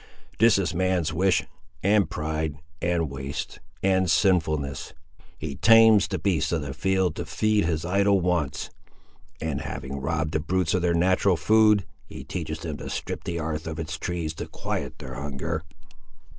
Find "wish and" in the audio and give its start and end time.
1.13-2.09